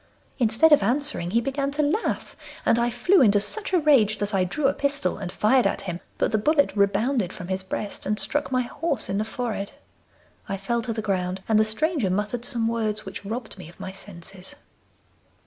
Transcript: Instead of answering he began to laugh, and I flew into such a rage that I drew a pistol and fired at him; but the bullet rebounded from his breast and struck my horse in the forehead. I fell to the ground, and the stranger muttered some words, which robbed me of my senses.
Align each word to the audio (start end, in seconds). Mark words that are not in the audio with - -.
Instead 0.39 0.71
of 0.71 0.81
answering 0.81 1.29
he 1.29 1.39
began 1.39 1.69
to 1.69 1.83
laugh, 1.83 2.35
and 2.65 2.79
I 2.79 2.89
flew 2.89 3.21
into 3.21 3.39
such 3.39 3.71
a 3.71 3.77
rage 3.77 4.17
that 4.17 4.33
I 4.33 4.43
drew 4.43 4.65
a 4.65 4.73
pistol 4.73 5.19
and 5.19 5.31
fired 5.31 5.67
at 5.67 5.81
him; 5.81 5.99
but 6.17 6.31
the 6.31 6.39
bullet 6.39 6.75
rebounded 6.75 7.31
from 7.31 7.49
his 7.49 7.61
breast 7.61 8.07
and 8.07 8.19
struck 8.19 8.51
my 8.51 8.61
horse 8.63 9.09
in 9.09 9.19
the 9.19 9.23
forehead. 9.25 9.73
I 10.49 10.57
fell 10.57 10.81
to 10.81 10.91
the 10.93 11.03
ground, 11.03 11.43
and 11.47 11.59
the 11.59 11.65
stranger 11.65 12.09
muttered 12.09 12.45
some 12.45 12.67
words, 12.67 13.05
which 13.05 13.23
robbed 13.23 13.59
me 13.59 13.69
of 13.69 13.79
my 13.79 13.91
senses. 13.91 14.55